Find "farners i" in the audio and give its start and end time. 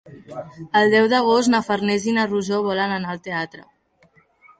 1.67-2.15